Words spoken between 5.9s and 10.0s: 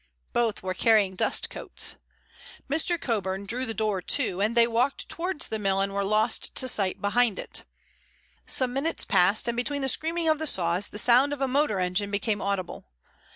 were lost to sight behind it. Some minutes passed, and between the